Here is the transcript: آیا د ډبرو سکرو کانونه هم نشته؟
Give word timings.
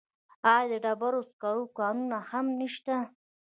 آیا 0.53 0.69
د 0.71 0.73
ډبرو 0.83 1.21
سکرو 1.29 1.63
کانونه 1.77 2.17
هم 2.29 2.45
نشته؟ 2.59 2.95